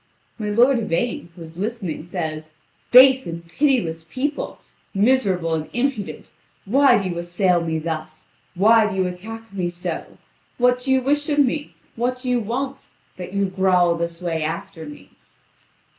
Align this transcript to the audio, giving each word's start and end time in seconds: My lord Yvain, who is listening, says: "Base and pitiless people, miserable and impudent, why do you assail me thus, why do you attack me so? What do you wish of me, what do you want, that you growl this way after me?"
My 0.39 0.49
lord 0.49 0.79
Yvain, 0.79 1.29
who 1.35 1.43
is 1.43 1.57
listening, 1.59 2.07
says: 2.07 2.49
"Base 2.89 3.27
and 3.27 3.47
pitiless 3.47 4.03
people, 4.03 4.57
miserable 4.95 5.53
and 5.53 5.69
impudent, 5.73 6.31
why 6.65 6.97
do 6.97 7.07
you 7.07 7.19
assail 7.19 7.61
me 7.63 7.77
thus, 7.77 8.25
why 8.55 8.89
do 8.89 8.95
you 8.95 9.05
attack 9.05 9.53
me 9.53 9.69
so? 9.69 10.17
What 10.57 10.79
do 10.79 10.91
you 10.91 11.03
wish 11.03 11.29
of 11.29 11.37
me, 11.37 11.75
what 11.95 12.19
do 12.23 12.31
you 12.31 12.39
want, 12.39 12.87
that 13.17 13.33
you 13.33 13.45
growl 13.45 13.93
this 13.93 14.23
way 14.23 14.41
after 14.41 14.87
me?" 14.87 15.11